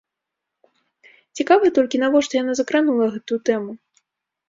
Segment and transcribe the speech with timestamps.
[1.41, 3.71] Цікава толькі, навошта яна закранула гэтую тэму.